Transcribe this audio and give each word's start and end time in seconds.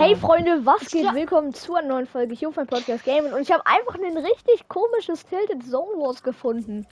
Hey 0.00 0.16
Freunde, 0.16 0.64
was 0.64 0.90
geht? 0.90 1.04
Ja. 1.04 1.14
Willkommen 1.14 1.52
zu 1.52 1.74
einer 1.74 1.86
neuen 1.88 2.06
Folge 2.06 2.34
hier 2.34 2.48
auf 2.48 2.56
meinem 2.56 2.68
Podcast 2.68 3.04
Gaming 3.04 3.34
und 3.34 3.42
ich 3.42 3.52
habe 3.52 3.62
einfach 3.66 3.96
ein 3.96 4.16
richtig 4.16 4.66
komisches 4.68 5.26
Tilted 5.26 5.62
Zone 5.62 6.00
Wars 6.00 6.22
gefunden. 6.22 6.86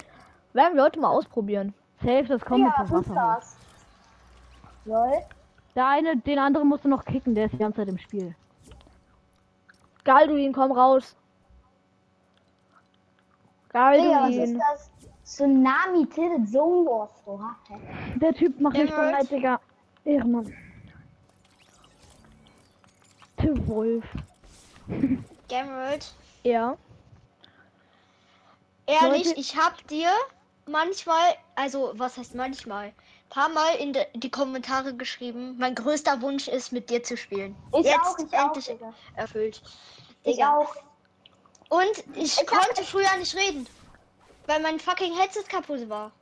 Werden 0.53 0.77
wir 0.77 0.84
heute 0.84 1.00
mal 1.00 1.08
ausprobieren. 1.08 1.73
Safe, 2.02 2.25
das 2.25 2.44
kommt 2.44 2.60
Ja, 2.60 2.67
mit 2.67 2.91
was 2.92 3.02
dem 3.07 3.17
Wasser. 3.17 3.34
das? 3.39 3.57
Lol. 4.84 5.13
Der 5.75 5.86
eine, 5.86 6.18
den 6.18 6.39
anderen 6.39 6.68
musst 6.68 6.84
du 6.84 6.91
noch 6.91 7.02
kicken, 7.02 7.34
der 7.34 7.47
ist 7.47 7.52
die 7.52 7.58
ganze 7.58 7.76
Zeit 7.79 7.89
im 7.89 7.97
Spiel. 7.97 8.36
Galduin, 10.04 10.52
komm 10.52 10.72
raus. 10.72 11.16
Was 13.72 13.96
ist 13.96 14.02
Galduin. 14.04 14.59
das? 14.59 14.90
Tsunami 15.25 16.06
Tilted 16.09 16.46
Zone 16.46 16.84
Wars. 16.86 17.22
Oha. 17.25 17.56
Der 18.16 18.34
Typ 18.34 18.61
macht 18.61 18.77
mich 18.77 18.90
bereit, 18.90 19.30
Digga. 19.30 19.61
Ehrenmann. 20.04 20.52
Wolf. 23.43 24.05
Gamerald, 25.49 26.12
Ja. 26.43 26.76
ehrlich, 28.86 29.26
Leute- 29.26 29.40
ich 29.40 29.57
hab 29.57 29.86
dir 29.89 30.11
manchmal, 30.67 31.35
also 31.54 31.93
was 31.95 32.17
heißt 32.17 32.35
manchmal, 32.35 32.93
paar 33.31 33.48
Mal 33.51 33.75
in 33.77 33.93
de, 33.93 34.07
die 34.15 34.31
Kommentare 34.31 34.95
geschrieben, 34.95 35.57
mein 35.59 35.75
größter 35.75 36.21
Wunsch 36.23 36.48
ist, 36.48 36.73
mit 36.73 36.89
dir 36.91 37.03
zu 37.03 37.17
spielen. 37.17 37.55
Ich 37.79 37.85
Jetzt 37.85 37.98
auch, 38.01 38.19
ich 38.19 38.33
auch, 38.35 38.47
endlich 38.47 38.67
Digga. 38.67 38.95
erfüllt. 39.17 39.62
Ich 40.25 40.37
Digga. 40.37 40.57
auch. 40.57 40.75
Und 41.69 41.98
ich, 42.15 42.23
Ich 42.25 42.39
hab- 42.39 42.47
konnte 42.47 42.83
früher 42.83 43.15
nicht 43.19 43.34
reden, 43.37 43.67
weil 44.47 44.61
mein 44.61 44.81
fucking 44.81 45.15
Headset 45.19 45.45
kaputt 45.48 45.89
war. 45.91 46.12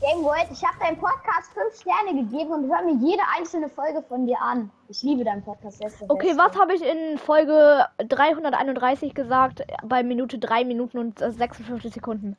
Game 0.00 0.24
World, 0.24 0.46
ich 0.50 0.64
habe 0.64 0.78
deinem 0.78 0.96
Podcast 0.98 1.52
5 1.52 1.74
Sterne 1.78 2.22
gegeben 2.22 2.50
und 2.52 2.70
höre 2.70 2.82
mir 2.82 2.94
jede 3.06 3.22
einzelne 3.36 3.68
Folge 3.68 4.02
von 4.02 4.26
dir 4.26 4.40
an. 4.40 4.70
Ich 4.88 5.02
liebe 5.02 5.24
deinen 5.24 5.42
Podcast. 5.44 5.82
Okay, 6.08 6.28
Beste. 6.28 6.38
was 6.42 6.58
habe 6.58 6.74
ich 6.74 6.82
in 6.82 7.18
Folge 7.18 7.86
331 7.98 9.14
gesagt? 9.14 9.62
Bei 9.84 10.02
Minute 10.02 10.38
3 10.38 10.64
Minuten 10.64 10.98
und 10.98 11.20
äh, 11.20 11.30
56 11.30 11.92
Sekunden. 11.92 12.36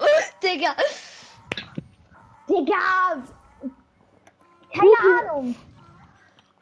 Uh, 0.00 0.04
Digga. 0.42 0.70
Digga! 2.48 3.22
Keine 4.72 5.28
Ahnung. 5.30 5.54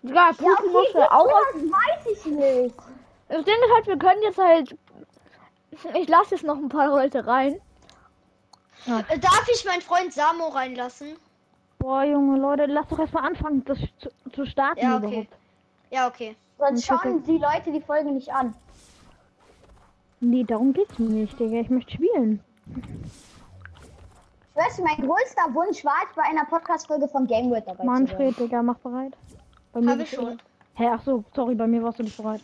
Ja, 0.02 0.12
Ja, 0.14 0.28
Putin 0.32 0.52
okay, 0.58 0.68
musste 0.72 1.12
auch. 1.12 1.24
sowas? 1.24 1.72
weiß 1.72 2.06
ich 2.12 2.26
nicht. 2.26 2.74
Das 3.28 3.44
Ding 3.44 3.54
ist 3.54 3.74
halt, 3.74 3.86
wir 3.86 3.98
können 3.98 4.22
jetzt 4.22 4.38
halt. 4.38 4.76
Ich 5.94 6.08
lasse 6.08 6.34
jetzt 6.34 6.44
noch 6.44 6.56
ein 6.56 6.68
paar 6.68 6.88
Leute 6.88 7.26
rein. 7.26 7.60
Äh, 8.86 9.18
Darf 9.18 9.46
ich 9.52 9.64
meinen 9.64 9.82
Freund 9.82 10.12
Samo 10.12 10.48
reinlassen? 10.48 11.16
Boah, 11.78 12.04
Junge, 12.04 12.38
Leute, 12.38 12.66
lass 12.66 12.88
doch 12.88 12.98
erstmal 12.98 13.24
anfangen, 13.26 13.64
das 13.64 13.78
zu, 13.98 14.08
zu 14.32 14.46
starten 14.46 14.80
Ja, 14.80 14.96
okay. 14.96 15.06
überhaupt. 15.06 15.28
Ja, 15.90 16.08
okay. 16.08 16.36
Sonst 16.58 16.86
schauen 16.86 17.22
die 17.24 17.38
Leute 17.38 17.70
die 17.72 17.80
Folge 17.80 18.10
nicht 18.10 18.32
an. 18.32 18.54
Nee, 20.20 20.42
darum 20.44 20.72
geht's 20.72 20.98
mir 20.98 21.08
nicht, 21.08 21.38
Digga. 21.38 21.60
Ich 21.60 21.70
möchte 21.70 21.92
spielen. 21.92 22.40
Ich 24.50 24.56
weiß, 24.56 24.78
mein 24.80 25.06
größter 25.06 25.54
Wunsch 25.54 25.84
war, 25.84 25.94
ich 26.08 26.16
bei 26.16 26.22
einer 26.24 26.44
Podcast-Folge 26.46 27.06
von 27.08 27.26
Game 27.28 27.48
World 27.50 27.64
dabei 27.68 27.76
zu 27.76 27.86
sein. 27.86 27.86
Manfred, 27.86 28.38
Digga, 28.38 28.62
mach 28.62 28.78
bereit. 28.78 29.12
Bei 29.72 29.80
mir 29.80 29.92
Habe 29.92 30.02
ich 30.02 30.10
du- 30.10 30.16
schon. 30.16 30.42
Hä, 30.74 30.88
ach 30.92 31.02
so, 31.04 31.24
sorry, 31.34 31.54
bei 31.54 31.66
mir 31.66 31.82
warst 31.82 31.98
du 32.00 32.02
nicht 32.04 32.16
bereit. 32.16 32.40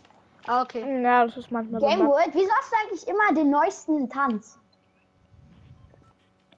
Ah, 0.46 0.62
okay. 0.62 1.02
Ja, 1.02 1.24
das 1.27 1.36
ist 1.36 1.50
manchmal 1.50 1.80
so. 1.80 1.86
Game 1.86 2.06
World, 2.06 2.30
wieso 2.32 2.50
hast 2.52 2.70
du 2.70 2.77
eigentlich 2.82 3.08
immer 3.08 3.32
den 3.34 3.50
neuesten 3.50 4.08
Tanz? 4.08 4.58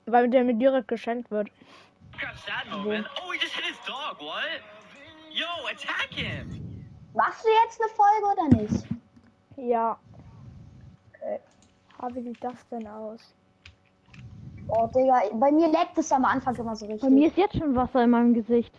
Weil 0.06 0.28
der 0.30 0.44
mir 0.44 0.54
direkt 0.54 0.88
geschenkt 0.88 1.30
wird. 1.30 1.48
Oh, 2.72 3.32
he 3.32 3.38
just 3.40 3.54
hit 3.54 3.64
his 3.64 3.76
dog. 3.86 4.20
What? 4.20 4.62
Yo, 5.30 5.46
attack 5.68 6.08
him! 6.10 6.86
Machst 7.14 7.44
du 7.44 7.48
jetzt 7.64 7.80
eine 7.80 7.90
Folge 7.90 8.26
oder 8.32 8.62
nicht? 8.62 8.86
Ja. 9.56 9.98
Okay. 11.20 11.40
Wie 12.14 12.22
sieht 12.22 12.42
das 12.42 12.54
denn 12.70 12.86
aus? 12.86 13.20
Oh, 14.68 14.86
Digga, 14.88 15.22
bei 15.34 15.50
mir 15.52 15.68
leckt 15.68 15.96
es 15.98 16.10
am 16.12 16.24
Anfang 16.24 16.54
immer 16.56 16.76
so 16.76 16.86
richtig. 16.86 17.02
Bei 17.02 17.10
mir 17.10 17.28
ist 17.28 17.36
jetzt 17.36 17.56
schon 17.56 17.74
Wasser 17.74 18.04
in 18.04 18.10
meinem 18.10 18.34
Gesicht. 18.34 18.74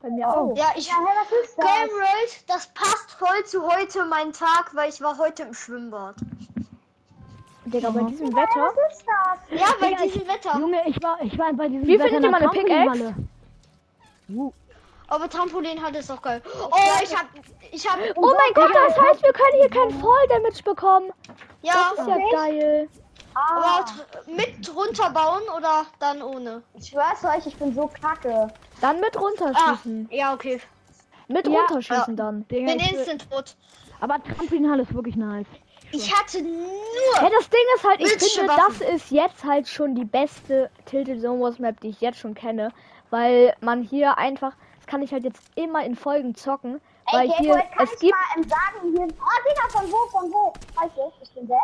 Bei 0.00 0.10
mir 0.10 0.26
Oh. 0.28 0.52
auch. 0.52 0.56
Ja, 0.56 0.72
ich. 0.76 0.88
Ja, 0.88 0.94
hey, 0.98 1.16
was 1.20 1.44
ist 1.44 1.58
das? 1.58 1.64
Gamerald, 1.64 2.44
das 2.48 2.66
passt 2.74 3.10
voll 3.12 3.44
zu 3.46 3.62
heute 3.66 4.04
mein 4.06 4.32
Tag, 4.32 4.74
weil 4.74 4.88
ich 4.90 5.00
war 5.00 5.18
heute 5.18 5.44
im 5.44 5.54
Schwimmbad. 5.54 6.16
Digga, 7.64 7.90
bei 7.90 8.00
Aha. 8.00 8.08
diesem 8.08 8.26
Hey, 8.26 8.36
Wetter. 8.36 8.72
was 8.74 8.92
ist 8.92 9.04
das? 9.06 9.60
Ja, 9.60 9.66
bei 9.80 9.88
Digga, 9.88 10.02
diesem 10.02 10.28
Wetter. 10.28 10.58
Junge, 10.58 10.82
ich 10.88 11.02
war, 11.02 11.22
ich 11.22 11.38
war 11.38 11.52
bei 11.52 11.68
diesem 11.68 11.86
Wie 11.86 11.98
Wetter 11.98 12.08
findet 12.08 12.24
in 12.24 12.24
ihr 12.24 12.30
meine 12.30 12.48
Pickaxe? 12.48 13.14
Uh, 14.30 14.52
Aber 15.08 15.28
Trampolin 15.28 15.82
hat 15.82 15.94
es 15.94 16.10
auch 16.10 16.22
geil. 16.22 16.42
Oh, 16.44 16.76
ich 17.02 17.14
hab. 17.16 17.26
Ich 17.70 17.88
hab. 17.88 17.98
Oh 18.16 18.20
mein 18.34 18.54
Gott, 18.54 18.74
das 18.74 18.98
heißt, 19.00 19.22
wir 19.22 19.32
können 19.32 19.60
hier 19.60 19.68
keinen 19.70 20.00
Fall 20.00 20.28
Damage 20.28 20.62
bekommen. 20.64 21.10
Ja, 21.62 21.92
Das 21.96 22.00
ist 22.00 22.08
ja 22.08 22.16
Echt? 22.16 22.32
geil. 22.32 22.88
aber 23.34 23.64
Ah, 23.64 23.84
tr- 23.84 24.30
mit 24.30 24.74
runterbauen 24.76 25.42
oder 25.56 25.86
dann 26.00 26.20
ohne? 26.22 26.62
ich 26.74 26.88
schwör's 26.88 27.24
euch, 27.24 27.46
ich 27.46 27.56
bin 27.56 27.74
so 27.74 27.88
kacke. 28.00 28.48
Dann 28.80 29.00
mit 29.00 29.16
Ah, 29.16 29.20
runterschießen. 29.20 30.08
ja, 30.10 30.34
okay. 30.34 30.60
Mit 31.28 31.46
Ja. 31.48 31.60
runterschießen 31.60 32.16
dann. 32.16 32.46
Digga, 32.48 32.72
Bin 32.72 32.80
ich 32.80 32.92
instant 32.92 33.30
tot. 33.30 33.56
aber 34.00 34.22
Trampolinhalle 34.22 34.82
ist 34.82 34.94
wirklich 34.94 35.16
nice. 35.16 35.46
Ich 35.92 36.14
hatte 36.14 36.42
nur. 36.42 37.22
Ja, 37.22 37.30
das 37.30 37.48
Ding 37.50 37.60
ist 37.76 37.84
halt, 37.84 38.00
ich 38.00 38.12
du 38.16 38.24
finde, 38.24 38.48
Waffen? 38.48 38.78
das 38.78 38.88
ist 38.94 39.10
jetzt 39.10 39.44
halt 39.44 39.68
schon 39.68 39.94
die 39.94 40.04
beste 40.04 40.70
Tilted 40.86 41.20
Zone 41.20 41.40
Wars 41.40 41.58
Map, 41.58 41.78
die 41.80 41.90
ich 41.90 42.00
jetzt 42.00 42.18
schon 42.18 42.34
kenne. 42.34 42.72
Weil 43.10 43.54
man 43.60 43.82
hier 43.82 44.16
einfach, 44.16 44.52
das 44.78 44.86
kann 44.86 45.02
ich 45.02 45.12
halt 45.12 45.24
jetzt 45.24 45.42
immer 45.54 45.84
in 45.84 45.94
Folgen 45.94 46.34
zocken. 46.34 46.80
Ey, 47.08 47.18
Weil 47.18 47.28
Game 47.28 47.36
hier, 47.38 47.64
es 47.78 47.92
ich 47.92 48.00
gibt, 48.00 48.14
mal 48.14 48.44
sagen, 48.48 48.96
hier... 48.96 49.08
Ah, 49.20 49.38
Digga, 49.46 49.68
von 49.78 49.92
wo, 49.92 50.08
von 50.10 50.32
wo? 50.32 50.52
Scheiße, 50.74 51.12
ich 51.22 51.30
bin 51.32 51.46
dead. 51.46 51.56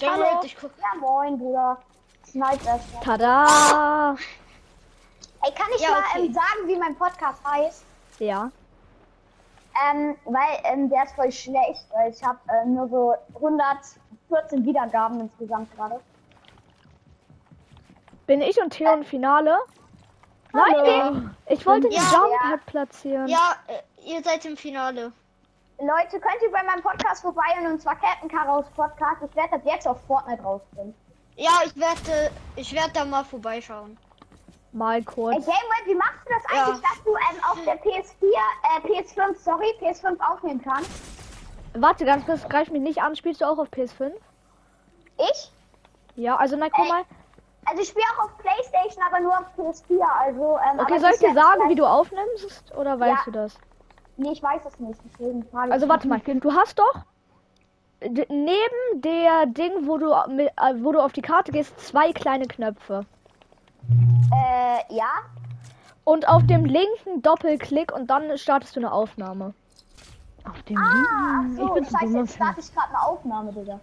Gamerald, 0.00 0.44
ich 0.44 0.56
guck. 0.56 0.70
Ja, 0.78 0.98
moin, 0.98 1.38
Bruder. 1.38 1.78
Snipe 2.26 2.64
erstmal. 2.66 3.02
tada! 3.04 4.16
Ey, 5.42 5.52
kann 5.52 5.66
ich 5.76 5.82
Ja, 5.82 5.90
mal 5.90 5.98
okay. 6.10 6.26
ähm, 6.26 6.32
sagen, 6.34 6.66
wie 6.66 6.76
mein 6.76 6.96
Podcast 6.96 7.38
heißt? 7.46 7.84
Ja. 8.18 8.50
Ähm, 9.90 10.16
weil 10.24 10.58
ähm, 10.64 10.88
der 10.88 11.04
ist 11.04 11.14
voll 11.14 11.32
schlecht, 11.32 11.84
weil 11.92 12.10
ich 12.10 12.22
habe 12.22 12.38
äh, 12.48 12.66
nur 12.66 12.88
so 12.88 13.14
114 13.34 14.64
Wiedergaben 14.64 15.20
insgesamt 15.20 15.74
gerade. 15.74 16.00
Bin 18.26 18.40
ich 18.40 18.60
und 18.60 18.70
Theo 18.70 18.92
im 18.94 19.04
Finale? 19.04 19.58
Nein, 20.52 21.34
ich 21.48 21.66
wollte 21.66 21.88
den 21.88 21.92
Ja. 21.96 22.02
Jump 22.12 22.32
Ja. 22.32 22.50
Pad 22.50 22.66
platzieren. 22.66 23.26
Ja, 23.28 23.54
äh, 23.66 23.82
ihr 24.08 24.22
seid 24.22 24.44
im 24.44 24.56
Finale. 24.56 25.12
Leute, 25.78 26.20
könnt 26.20 26.40
ihr 26.42 26.52
bei 26.52 26.62
meinem 26.62 26.82
Podcast 26.82 27.22
vorbeihören 27.22 27.72
und 27.72 27.82
zwar 27.82 27.96
Captain 27.96 28.28
Karaos 28.28 28.66
Podcast. 28.76 29.22
Ich 29.28 29.34
werde 29.34 29.58
das 29.58 29.64
jetzt 29.64 29.88
auf 29.88 30.00
Fortnite 30.06 30.40
rausbringen. 30.42 30.94
Ja, 31.36 31.50
ich 31.66 31.74
werde, 31.76 32.30
ich 32.54 32.72
werde 32.72 32.92
da 32.92 33.04
mal 33.04 33.24
vorbeischauen. 33.24 33.98
Mal 34.74 35.02
kurz. 35.04 35.36
Gameboy, 35.36 35.86
wie 35.86 35.94
machst 35.94 36.18
du 36.26 36.32
das 36.34 36.42
Ja. 36.52 36.64
eigentlich, 36.66 36.82
dass 36.82 37.04
du 37.04 37.10
ähm, 37.10 37.44
auf 37.48 37.64
der 37.64 37.80
PS4, 37.80 38.24
äh, 38.26 38.80
PS5, 39.02 39.36
sorry, 39.38 39.66
PS5 39.80 40.18
aufnehmen 40.20 40.60
kannst? 40.62 40.90
Warte, 41.74 42.04
ganz 42.04 42.26
kurz, 42.26 42.42
greif 42.48 42.70
mich 42.70 42.82
nicht 42.82 43.00
an. 43.00 43.14
Spielst 43.14 43.40
du 43.40 43.44
auch 43.44 43.58
auf 43.58 43.68
PS5? 43.68 44.12
Ich? 45.18 45.52
Ja, 46.16 46.36
also 46.36 46.56
na 46.56 46.68
guck 46.70 46.84
Ey, 46.84 46.88
mal. 46.90 47.02
Also 47.66 47.82
ich 47.82 47.88
spiele 47.88 48.04
auch 48.16 48.24
auf 48.24 48.38
Playstation, 48.38 49.02
aber 49.06 49.20
nur 49.20 49.32
auf 49.38 49.46
PS4. 49.56 50.00
Also, 50.02 50.58
ähm, 50.70 50.80
Okay, 50.80 50.98
soll 50.98 51.10
ich 51.12 51.20
dir 51.20 51.34
sagen, 51.34 51.68
wie 51.68 51.76
du 51.76 51.86
aufnimmst? 51.86 52.74
Oder 52.76 52.98
weißt 52.98 53.18
Ja. 53.18 53.22
du 53.26 53.30
das? 53.30 53.58
Nee, 54.16 54.32
ich 54.32 54.42
weiß 54.42 54.60
es 54.66 54.78
nicht, 54.80 55.00
deswegen 55.04 55.44
frage. 55.50 55.72
Also 55.72 55.88
warte 55.88 56.08
mal, 56.08 56.20
du 56.20 56.52
hast 56.52 56.78
doch 56.80 56.94
neben 58.00 59.00
der 59.02 59.46
Ding, 59.46 59.86
wo 59.86 59.98
du 59.98 60.12
mit, 60.28 60.48
äh, 60.48 60.74
wo 60.78 60.90
du 60.92 61.00
auf 61.00 61.12
die 61.12 61.22
Karte 61.22 61.52
gehst, 61.52 61.78
zwei 61.80 62.12
kleine 62.12 62.46
Knöpfe. 62.46 63.06
Äh, 64.64 64.94
ja. 64.94 65.10
Und 66.04 66.28
auf 66.28 66.42
dem 66.46 66.64
linken 66.64 67.22
Doppelklick 67.22 67.92
und 67.92 68.08
dann 68.08 68.36
startest 68.38 68.76
du 68.76 68.80
eine 68.80 68.92
Aufnahme. 68.92 69.54
Auf 70.48 70.62
dem 70.64 70.76
Ah, 70.76 70.92
linken. 70.92 71.58
ach 71.62 71.68
so, 71.68 71.74
bin 71.74 71.84
zu 71.84 71.90
scheiße, 71.98 72.18
jetzt 72.18 72.34
starte 72.34 72.60
ich 72.60 72.74
gerade 72.74 72.88
eine 72.90 73.02
Aufnahme, 73.02 73.52
Digga. 73.52 73.80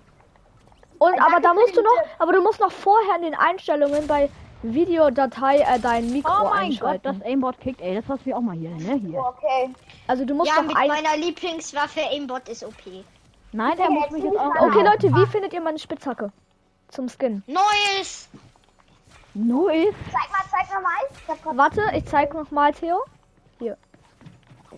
Und 0.99 1.13
Äh, 1.13 1.19
aber 1.19 1.31
danke 1.31 1.41
da 1.41 1.53
musst 1.55 1.75
du 1.75 1.81
noch, 1.81 1.95
Tipp. 2.03 2.11
aber 2.19 2.33
du 2.33 2.41
musst 2.43 2.59
noch 2.59 2.71
vorher 2.71 3.15
in 3.15 3.23
den 3.23 3.35
Einstellungen 3.35 4.05
bei 4.07 4.29
Videodatei 4.61 5.57
äh, 5.61 5.79
dein 5.79 6.11
Mikro 6.11 6.31
Oh 6.31 6.43
mein 6.43 6.51
Gott, 6.51 6.59
einschalten. 6.59 7.19
das 7.19 7.27
Aimbot 7.27 7.59
kickt, 7.59 7.81
ey. 7.81 7.95
Das 7.95 8.05
hast 8.07 8.25
du 8.27 8.33
auch 8.35 8.41
mal 8.41 8.55
hier, 8.55 8.69
ne? 8.69 8.93
Hier. 9.03 9.19
Okay. 9.19 9.73
also 10.07 10.23
du 10.23 10.35
musst 10.35 10.51
Ja, 10.55 10.61
noch 10.61 10.67
mit 10.67 10.77
ein. 10.77 10.87
meiner 10.89 11.17
Lieblingswaffe 11.17 12.01
Aimbot 12.11 12.47
ist 12.47 12.63
OP. 12.63 12.73
Nein, 13.53 13.71
Digga, 13.71 13.83
er 13.85 13.89
muss 13.89 14.11
mich 14.11 14.21
bin 14.23 14.31
jetzt 14.33 14.35
ich 14.35 14.39
auch. 14.39 14.67
Okay, 14.67 14.83
Leute, 14.83 15.15
wie 15.15 15.25
findet 15.25 15.53
ihr 15.53 15.61
meine 15.61 15.79
Spitzhacke? 15.79 16.31
Zum 16.89 17.09
Skin. 17.09 17.41
Neues! 17.47 18.29
Neues. 19.33 19.95
Zeig 20.11 20.29
mal, 20.31 20.43
zeig 20.49 20.73
mal 20.73 20.81
mal. 20.81 20.91
Ich 21.11 21.27
hab 21.27 21.41
grad 21.43 21.57
Warte, 21.57 21.81
ich 21.95 22.05
zeig 22.05 22.33
noch 22.33 22.49
mal, 22.51 22.71
Theo. 22.73 23.01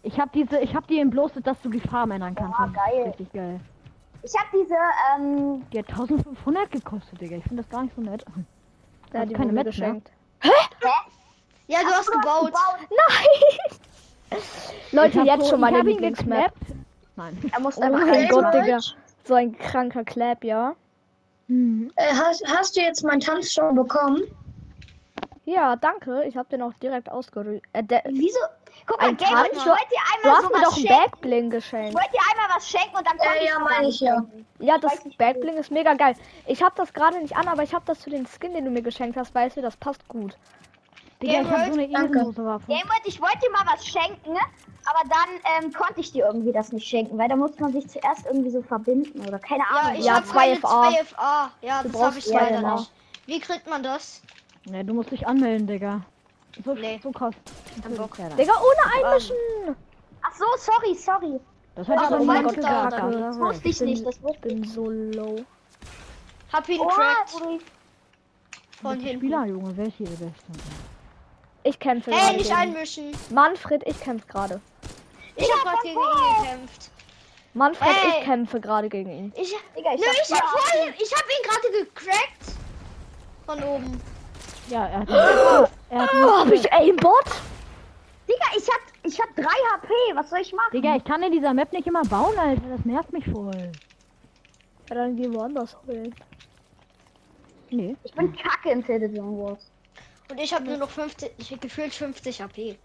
Ich 0.05 0.19
hab 0.19 0.31
diese, 0.33 0.59
ich 0.59 0.75
hab 0.75 0.85
die 0.87 0.99
entblostet, 0.99 1.47
dass 1.47 1.61
du 1.61 1.69
die 1.69 1.79
Farben 1.79 2.11
ändern 2.11 2.35
kannst. 2.35 2.59
Ist 2.59 2.73
geil. 2.73 3.03
Richtig 3.07 3.31
geil. 3.31 3.59
Ich 4.23 4.33
hab 4.37 4.51
diese, 4.51 4.75
ähm, 5.15 5.63
Die 5.71 5.79
hat 5.79 5.87
1500 5.89 6.71
gekostet, 6.71 7.21
Digga. 7.21 7.37
Ich 7.37 7.43
finde 7.43 7.63
das 7.63 7.69
gar 7.71 7.83
nicht 7.83 7.95
so 7.95 8.01
nett. 8.01 8.25
Ja, 9.13 9.19
Hast 9.21 9.29
die 9.29 9.33
keine 9.33 9.53
Metz, 9.53 9.65
ne? 9.65 9.71
geschenkt. 9.71 10.11
hä? 10.41 10.49
Ja, 10.83 10.91
Ja, 11.67 11.79
du 11.83 11.93
hast 11.93 12.11
gebaut. 12.11 12.51
Nein! 12.89 14.39
Leute, 14.91 15.21
jetzt 15.21 15.43
so- 15.45 15.51
schon 15.51 15.61
meine 15.61 15.77
ich 15.77 15.81
hab 15.83 15.87
ihn 15.87 15.91
Lieblingsmap. 15.91 16.53
Nein. 17.15 17.51
Er 17.53 17.59
muss 17.61 17.77
Oh 17.77 17.81
einfach 17.81 18.05
mein 18.05 18.27
Gott. 18.27 18.53
Digga. 18.53 18.79
So 19.25 19.35
ein 19.35 19.57
kranker 19.57 20.03
Clap, 20.03 20.43
ja. 20.43 20.75
Mhm. 21.47 21.91
Äh, 21.95 22.13
hast, 22.13 22.43
hast 22.47 22.75
du 22.75 22.81
jetzt 22.81 23.03
meinen 23.03 23.19
Tanz 23.21 23.53
schon 23.53 23.75
bekommen? 23.75 24.23
Ja, 25.45 25.75
danke. 25.75 26.23
Ich 26.25 26.37
hab 26.37 26.49
den 26.49 26.61
auch 26.61 26.73
direkt 26.75 27.09
ausgerüstet. 27.09 27.63
Äh, 27.73 28.01
Wieso? 28.05 28.39
Guck 28.87 28.99
mal, 29.01 29.15
Tanz? 29.15 29.49
ich 29.51 29.57
wollte 29.65 29.87
dir 29.89 29.97
du 30.23 30.29
einmal 30.29 30.43
hast 30.43 30.51
mir 30.51 30.61
doch 30.61 30.77
ein. 30.77 30.83
Backbling 30.85 31.45
Ich 31.45 31.51
geschenkt. 31.51 31.93
wollte 31.93 32.11
dir 32.11 32.19
einmal 32.31 32.55
was 32.57 32.69
schenken 32.69 32.95
und 32.97 33.05
dann 33.07 33.17
konnte 33.17 33.37
Äh, 33.39 33.43
ich 33.43 33.49
ja, 33.49 33.59
meine 33.59 33.87
ich 33.87 33.87
nicht 33.87 34.01
ja. 34.01 34.25
Ja, 34.59 34.77
das 34.77 34.93
Backbling 35.17 35.55
ist 35.57 35.69
mega 35.71 35.93
geil. 35.93 36.15
Ich 36.47 36.63
hab 36.63 36.75
das 36.75 36.93
gerade 36.93 37.19
nicht 37.19 37.35
an, 37.35 37.47
aber 37.47 37.63
ich 37.63 37.73
hab 37.73 37.85
das 37.85 37.99
zu 37.99 38.09
den 38.09 38.25
Skin, 38.25 38.53
den 38.53 38.65
du 38.65 38.71
mir 38.71 38.81
geschenkt 38.81 39.17
hast, 39.17 39.35
weißt 39.35 39.57
du, 39.57 39.61
das 39.61 39.75
passt 39.77 40.07
gut. 40.07 40.37
Digga, 41.21 41.41
ich 41.41 41.47
hab 41.47 41.67
so 41.67 41.73
eine 41.73 41.87
Danke. 41.89 42.17
ehrenlose 42.17 42.45
Waffe. 42.45 42.65
Gameboy, 42.67 42.95
ich 43.05 43.21
wollte 43.21 43.39
dir 43.39 43.51
mal 43.51 43.65
was 43.71 43.85
schenken, 43.85 44.33
ne? 44.33 44.39
aber 44.85 45.07
dann 45.09 45.63
ähm, 45.65 45.73
konnte 45.73 46.01
ich 46.01 46.11
dir 46.11 46.25
irgendwie 46.25 46.51
das 46.51 46.71
nicht 46.73 46.87
schenken, 46.87 47.17
weil 47.17 47.29
da 47.29 47.35
muss 47.35 47.57
man 47.59 47.71
sich 47.71 47.87
zuerst 47.87 48.25
irgendwie 48.25 48.49
so 48.49 48.61
verbinden 48.61 49.25
oder 49.25 49.39
keine 49.39 49.63
Ja, 49.63 49.79
Ahnung. 49.79 49.99
ich 49.99 50.05
Ja, 50.05 50.15
habe 50.15 50.25
zwei 50.25 50.47
keine 50.47 50.55
FA. 50.57 50.89
2 50.91 51.03
FA. 51.05 51.51
Ja, 51.61 51.83
Du 51.83 51.89
das 51.89 52.01
habe 52.01 52.19
ich 52.19 52.27
leider 52.27 52.59
FA. 52.61 52.75
nicht. 52.75 52.91
Wie 53.25 53.39
kriegt 53.39 53.67
man 53.67 53.83
das? 53.83 54.21
Ne, 54.65 54.83
du 54.85 54.93
musst 54.93 55.11
dich 55.11 55.27
anmelden, 55.27 55.67
Digga. 55.67 56.01
So, 56.63 56.73
Nee. 56.73 56.99
so 57.01 57.11
Bock. 57.11 57.33
Digga, 58.37 58.53
ohne 58.53 58.93
einmischen! 59.09 59.35
Ach 60.21 60.35
so, 60.35 60.45
sorry, 60.57 60.95
sorry. 60.95 61.39
Das 61.75 61.87
hat 61.87 61.97
aber 61.97 62.17
mein 62.23 62.37
niemand 62.37 62.45
Gott, 62.47 62.55
gesagt. 62.55 62.93
Das 62.93 63.39
wusste 63.39 63.67
ich 63.69 63.81
nicht, 63.81 64.05
das 64.05 64.15
Ich 64.17 64.23
wusste 64.23 64.47
ich 64.47 64.53
bin 64.55 64.63
so 64.63 64.89
low. 64.89 65.35
Hab 66.51 66.69
ihn 66.69 66.79
Oh, 66.79 66.87
cracked 66.87 67.29
von 68.81 68.99
hinten. 68.99 69.17
Spieler, 69.17 69.45
Junge, 69.47 69.75
welche 69.75 70.03
ihr 70.03 70.09
Beste? 70.09 70.35
Ich 71.63 71.79
kämpfe 71.79 72.11
Hey, 72.11 72.37
nicht 72.37 72.45
gegen- 72.49 72.55
einmischen. 72.55 73.11
Manfred, 73.31 73.81
ich 73.87 73.99
kämpfe 73.99 74.27
gerade. 74.27 74.61
Ich 75.35 75.49
hab 75.51 75.63
grad 75.63 75.81
gegen 75.81 75.97
ihn 75.99 76.43
gekämpft. 76.43 76.91
Manfred, 77.55 77.89
Hey. 77.89 78.19
ich 78.19 78.25
kämpfe 78.25 78.59
gerade 78.61 78.89
gegen 78.89 79.09
ihn. 79.09 79.33
Ich, 79.35 79.55
Digga, 79.75 79.93
ich 79.93 79.99
Nö, 80.01 80.05
hab 80.05 80.13
ich 80.13 80.31
hab 80.31 81.01
ich 81.01 81.13
hab 81.13 81.25
ihn 81.25 81.49
gerade 81.49 81.85
gecrackt. 81.85 82.57
Von 83.45 83.63
oben. 83.63 84.01
Ja, 84.69 84.87
er 84.87 84.99
hat. 84.99 85.09
er 85.89 86.01
hat 86.01 86.09
Oh, 86.13 86.39
hab 86.39 86.51
ich 86.51 86.71
Aimbot? 86.71 87.25
Digga, 88.27 88.45
ich 88.57 88.67
hab, 88.67 88.81
ich 89.03 89.19
hab 89.19 89.35
3 89.35 89.43
HP, 89.43 89.93
was 90.15 90.29
soll 90.29 90.39
ich 90.39 90.53
machen? 90.53 90.71
Digga, 90.73 90.95
ich 90.95 91.03
kann 91.03 91.21
in 91.23 91.31
dieser 91.31 91.53
Map 91.53 91.71
nicht 91.73 91.87
immer 91.87 92.03
bauen, 92.03 92.37
Alter. 92.37 92.61
Das 92.69 92.85
nervt 92.85 93.11
mich 93.11 93.25
voll. 93.25 93.71
Ja, 94.89 94.95
dann 94.95 95.15
gehen 95.15 95.33
wir 95.33 95.39
woanders 95.39 95.75
holen. 95.85 96.15
Nee. 97.69 97.95
Ich 98.03 98.13
bin 98.13 98.35
kacke 98.35 98.69
in 98.69 98.85
Television 98.85 99.37
Wars. 99.39 99.69
Und 100.29 100.39
ich 100.39 100.53
habe 100.53 100.63
nur 100.65 100.77
noch 100.77 100.89
50, 100.89 101.31
ich 101.37 101.51
hab 101.51 101.61
gefühlt 101.61 101.93
50 101.93 102.41
HP. 102.41 102.77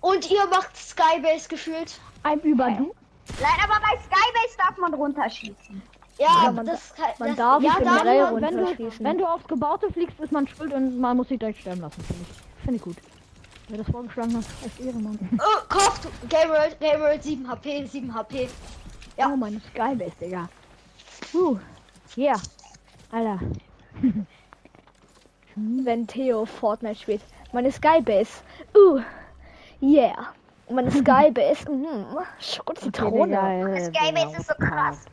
Und 0.00 0.30
ihr 0.30 0.46
macht 0.46 0.76
Skybase 0.76 1.48
gefühlt. 1.48 2.00
Ein 2.22 2.40
über 2.40 2.70
du. 2.70 2.94
Nein, 3.40 3.50
aber 3.62 3.80
bei 3.80 3.96
Skybase 3.98 4.56
darf 4.58 4.76
man 4.78 4.94
runterschießen. 4.94 5.82
Ja, 6.18 6.44
Ja, 6.44 6.52
man 6.52 6.66
das, 6.66 6.92
Man 7.18 7.28
das, 7.28 7.36
darf 7.36 7.62
ja, 7.62 7.74
generell 7.78 8.32
man, 8.32 8.42
Wenn 8.42 8.56
du, 8.56 9.04
wenn 9.04 9.18
du 9.18 9.26
aufs 9.26 9.46
Gebaute 9.46 9.92
fliegst, 9.92 10.18
ist 10.20 10.32
man 10.32 10.46
schuld 10.46 10.72
und 10.72 10.98
man 10.98 11.16
muss 11.16 11.28
sich 11.28 11.38
direkt 11.38 11.60
sterben 11.60 11.80
lassen, 11.80 12.02
finde 12.02 12.22
ich. 12.30 12.62
Finde 12.64 12.76
ich 12.76 12.82
gut. 12.82 12.96
Wer 13.68 13.78
das 13.78 13.90
vorgeschlagen 13.90 14.36
hat, 14.36 14.44
ist 14.66 14.80
Ehrenmann. 14.80 15.18
Oh, 15.38 15.62
kauft 15.68 16.06
Game 16.28 16.50
World, 16.50 16.78
Game 16.80 17.00
World 17.00 17.22
7 17.22 17.48
HP, 17.48 17.86
7 17.86 18.14
HP. 18.14 18.48
Ja. 19.16 19.30
Oh, 19.32 19.36
meine 19.36 19.60
Skybase, 19.60 20.12
Digga. 20.20 20.48
Uh. 21.32 21.56
Yeah. 22.16 22.38
Alter. 23.10 23.40
Wenn 25.56 26.06
Theo 26.06 26.44
Fortnite 26.44 27.00
spielt. 27.00 27.22
Meine 27.52 27.70
Skybase. 27.70 28.42
Uh. 28.74 29.00
Yeah. 29.80 30.32
Meine 30.70 30.90
Skybase. 30.90 31.70
Mm. 31.70 32.18
Schokozitrone. 32.40 33.74
Das 33.74 33.86
Skybase 33.86 34.36
ist 34.36 34.48
so 34.48 34.54
krass. 34.54 35.04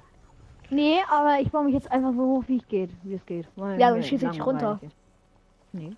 Nee, 0.69 1.00
aber 1.10 1.39
ich 1.39 1.51
baue 1.51 1.63
mich 1.66 1.74
jetzt 1.74 1.92
einfach 1.92 2.12
so 2.13 2.19
hoch, 2.21 2.44
wie 2.48 2.57
ich 2.57 2.68
geht, 2.68 2.92
wie 3.04 3.16
es 3.16 3.25
geht. 3.25 3.48
weil 3.56 3.80
Ja, 3.80 3.89
dann 3.89 3.98
mir 3.98 4.04
schieß 4.04 4.21
ich 4.24 4.30
dich 4.30 4.45
runter. 4.45 4.80
Nee. 5.71 5.95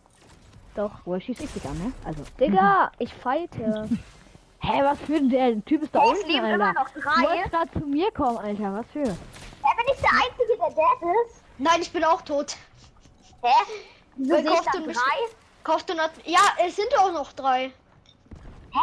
Doch. 0.75 0.91
Woher 1.05 1.19
schieß 1.21 1.39
ich 1.41 1.51
dich 1.51 1.65
an, 1.65 1.77
ne? 1.77 1.91
Also. 2.05 2.23
Digga, 2.39 2.91
ich 2.99 3.13
fighte. 3.13 3.89
Hä, 4.63 4.83
was 4.83 4.99
für 5.01 5.15
ein 5.15 5.29
der 5.29 5.63
Typ 5.65 5.81
ist 5.81 5.93
da 5.95 6.03
Es 6.03 6.09
unten, 6.11 6.27
leben 6.29 6.45
immer 6.45 6.67
Alter? 6.67 6.79
noch 6.81 6.89
Du 6.91 6.99
drei. 7.01 7.23
wolltest 7.23 7.51
gerade 7.51 7.71
zu 7.71 7.79
mir 7.79 8.11
kommen, 8.11 8.37
Alter. 8.37 8.73
Was 8.73 8.85
für? 8.93 9.03
Hä, 9.03 9.75
bin 9.77 9.93
ich 9.93 9.99
der 10.01 10.11
Einzige, 10.11 10.57
der 10.59 10.69
dead 10.69 11.15
ist? 11.27 11.43
Nein, 11.57 11.81
ich 11.81 11.91
bin 11.91 12.03
auch 12.03 12.21
tot. 12.21 12.55
Hä? 13.41 13.47
Wieso 14.17 14.33
Weil 14.35 14.43
da 14.43 14.51
du 14.73 14.85
mich- 14.85 14.95
drei? 14.95 15.35
Kauft 15.63 15.89
du 15.89 15.93
not 15.95 16.11
Ja, 16.25 16.39
es 16.65 16.75
sind 16.75 16.89
auch 16.99 17.11
noch 17.11 17.33
drei. 17.33 17.71
Hä? 18.71 18.79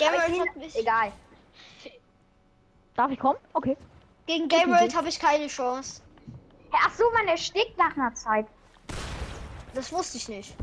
World 0.00 0.48
hat 0.48 0.56
mich. 0.56 0.76
Egal. 0.78 1.12
Darf 2.96 3.10
ich 3.10 3.18
kommen? 3.18 3.38
Okay. 3.52 3.76
Gegen 4.26 4.48
Game 4.48 4.70
World 4.70 4.94
habe 4.96 5.08
ich 5.08 5.18
keine 5.18 5.46
Chance. 5.48 6.02
Ach 6.72 6.90
so, 6.94 7.04
man 7.12 7.28
erstickt 7.28 7.76
nach 7.76 7.96
einer 7.96 8.14
Zeit. 8.14 8.46
Das 9.74 9.92
wusste 9.92 10.18
ich 10.18 10.28
nicht. 10.28 10.56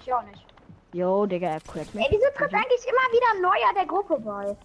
Ich 0.00 0.12
auch 0.12 0.22
nicht. 0.22 0.44
Yo, 0.92 1.26
Digga, 1.26 1.48
er 1.48 1.60
crackt 1.60 1.94
mich. 1.94 2.04
Ey, 2.04 2.10
wieso 2.10 2.26
tritt 2.36 2.54
eigentlich 2.54 2.86
immer 2.86 3.12
wieder 3.12 3.42
neuer 3.42 3.74
der 3.74 3.86
Gruppe 3.86 4.18
bei? 4.20 4.56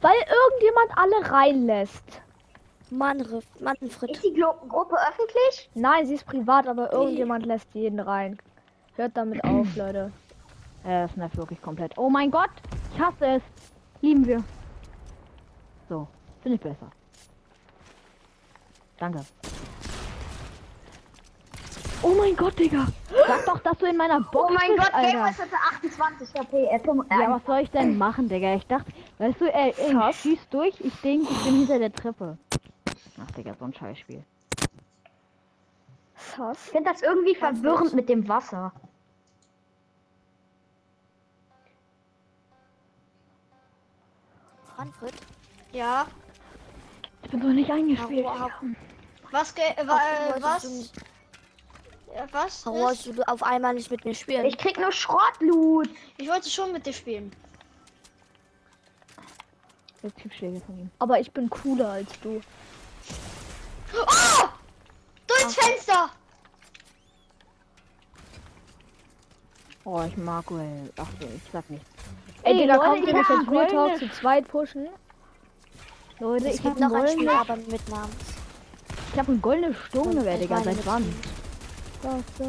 Weil 0.00 0.16
irgendjemand 0.28 0.90
alle 0.96 1.30
reinlässt. 1.32 2.20
Manfred, 2.90 3.44
Manfred. 3.60 4.10
Ist 4.10 4.24
die 4.24 4.32
Glo 4.32 4.52
Gruppe 4.68 4.96
öffentlich? 4.96 5.70
Nein, 5.74 6.06
sie 6.06 6.14
ist 6.14 6.26
privat, 6.26 6.66
aber 6.66 6.92
irgendjemand 6.92 7.46
lässt 7.46 7.72
jeden 7.72 8.00
rein. 8.00 8.36
Hört 8.96 9.16
damit 9.16 9.42
auf, 9.44 9.66
Leute. 9.76 10.12
Äh, 10.84 11.06
das 11.06 11.16
nervt 11.16 11.36
wirklich 11.36 11.62
komplett. 11.62 11.96
Oh 11.96 12.10
mein 12.10 12.30
Gott, 12.30 12.50
ich 12.92 13.00
hasse 13.00 13.26
es. 13.26 13.42
Lieben 14.00 14.26
wir. 14.26 14.42
So, 15.88 16.08
finde 16.42 16.56
ich 16.56 16.60
besser. 16.60 16.90
Danke. 18.98 19.24
Oh 22.02 22.14
mein 22.16 22.34
Gott, 22.36 22.58
Digga. 22.58 22.86
Sag 23.26 23.44
doch, 23.44 23.58
dass 23.60 23.76
du 23.78 23.86
in 23.86 23.96
meiner 23.96 24.20
Box 24.20 24.50
Oh 24.50 24.54
mein 24.54 24.74
bist, 24.76 24.78
Gott, 24.90 24.94
Alter. 24.94 25.18
Boy 25.18 25.32
hatte 25.32 25.56
28 25.74 26.34
HP. 26.34 26.64
Er 26.64 26.80
fünf- 26.80 27.04
Ja, 27.10 27.30
was 27.30 27.44
soll 27.44 27.58
ich 27.60 27.70
denn 27.70 27.98
machen, 27.98 28.28
Digga? 28.28 28.54
Ich 28.54 28.66
dachte, 28.66 28.90
weißt 29.18 29.40
du, 29.40 29.52
er, 29.52 29.78
er 29.78 30.12
schießt 30.12 30.52
durch. 30.52 30.80
Ich 30.80 30.94
denke, 31.02 31.30
ich 31.30 31.44
bin 31.44 31.56
hinter 31.58 31.78
der 31.78 31.92
Treppe. 31.92 32.38
Ach, 33.22 33.30
Digga, 33.32 33.54
so 33.58 33.66
ein 33.66 33.74
Scheißspiel. 33.74 34.22
Ich 36.52 36.58
finde 36.70 36.90
das 36.90 37.02
irgendwie 37.02 37.34
verwirrend 37.34 37.92
mit 37.92 38.08
dem 38.08 38.28
Wasser. 38.28 38.72
Manfred. 44.78 45.14
Ja. 45.72 46.06
Ich 47.30 47.38
bin 47.38 47.42
so 47.42 47.48
nicht 47.48 47.70
eingespielt. 47.70 48.24
Warum, 48.24 48.74
Was 49.30 49.54
ge 49.54 49.62
äh, 49.62 49.82
äh, 49.82 49.86
was? 49.86 50.64
wolltest 50.64 50.96
Ja, 52.12 52.26
was? 52.32 52.62
du, 52.64 52.70
warum 52.70 52.80
wolltest 52.80 53.06
du 53.06 53.28
auf 53.28 53.42
einmal 53.44 53.74
nicht 53.74 53.88
mit 53.88 54.04
mir 54.04 54.16
spielen? 54.16 54.44
Ich 54.46 54.58
krieg 54.58 54.76
nur 54.80 54.90
Schrottloot. 54.90 55.88
Ich 56.16 56.28
wollte 56.28 56.50
schon 56.50 56.72
mit 56.72 56.84
dir 56.84 56.92
spielen. 56.92 57.30
Der 60.02 60.12
Typschläge 60.16 60.60
von 60.60 60.76
ihm. 60.76 60.90
Aber 60.98 61.20
ich 61.20 61.30
bin 61.30 61.48
cooler 61.48 61.90
als 61.90 62.18
du. 62.20 62.40
Oh! 63.94 64.48
Durchs 65.28 65.54
Fenster! 65.54 66.10
Oh, 69.84 70.02
ich 70.02 70.16
mag 70.16 70.50
Well. 70.50 70.92
Ach 70.96 71.06
ich 71.20 71.52
sag 71.52 71.70
nichts. 71.70 71.86
Ey, 72.42 72.54
Ey, 72.54 72.58
Digga, 72.62 72.74
Leute, 72.74 72.88
kommt 72.88 73.02
ihr 73.02 73.08
ich 73.08 73.14
nicht 73.14 73.28
hab 73.28 73.38
jetzt 73.38 73.50
Real 73.50 73.66
Talk 73.68 73.98
zu 73.98 74.10
zweit 74.10 74.48
pushen? 74.48 74.88
Leute, 76.20 76.48
es 76.48 76.54
ich 76.56 76.64
hab 76.64 76.76
gibt 76.76 76.80
noch 76.80 76.92
ein 76.92 77.08
Spiel, 77.08 77.28
aber 77.28 77.56
mit 77.56 77.88
Namen. 77.88 78.12
ich 79.12 79.18
hab 79.18 79.28
ein 79.28 79.40
goldenes 79.42 79.76
Sturmgewehr, 79.88 80.34
Ich 80.34 80.40
Digga. 80.42 80.62
Seit 80.62 80.86
wann? 80.86 81.14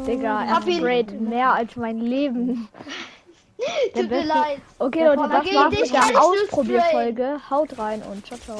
Digga, 0.06 0.46
Hab 0.46 0.66
ihn- 0.66 0.78
sprayt 0.78 1.20
mehr 1.20 1.52
als 1.52 1.76
mein 1.76 1.98
Leben. 1.98 2.68
Tut 3.94 4.10
mir 4.10 4.24
leid. 4.24 4.60
Okay, 4.78 5.04
Leute, 5.06 5.22
das 5.28 5.54
war's 5.54 5.70
mit 5.78 5.92
der 5.92 6.22
Ausprobierfolge. 6.22 7.38
Haut 7.50 7.78
rein 7.78 8.02
und 8.02 8.26
ciao, 8.26 8.38
ciao. 8.38 8.58